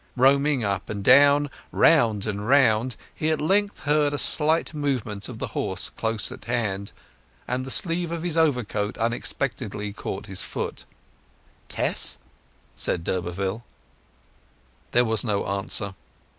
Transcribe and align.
Roaming 0.17 0.63
up 0.63 0.89
and 0.89 1.03
down, 1.03 1.47
round 1.71 2.25
and 2.25 2.47
round, 2.47 2.95
he 3.13 3.29
at 3.29 3.39
length 3.39 3.81
heard 3.81 4.15
a 4.15 4.17
slight 4.17 4.73
movement 4.73 5.29
of 5.29 5.37
the 5.37 5.49
horse 5.49 5.89
close 5.89 6.31
at 6.31 6.45
hand; 6.45 6.91
and 7.47 7.63
the 7.63 7.69
sleeve 7.69 8.11
of 8.11 8.23
his 8.23 8.35
overcoat 8.35 8.97
unexpectedly 8.97 9.93
caught 9.93 10.25
his 10.25 10.41
foot. 10.41 10.85
"Tess!" 11.69 12.17
said 12.75 13.03
d'Urberville. 13.03 13.63
There 14.89 15.05
was 15.05 15.23
no 15.23 15.45
answer. 15.45 15.93